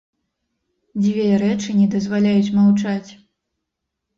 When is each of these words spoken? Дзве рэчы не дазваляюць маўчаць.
Дзве 1.03 1.27
рэчы 1.43 1.69
не 1.81 1.85
дазваляюць 1.93 2.53
маўчаць. 2.59 3.11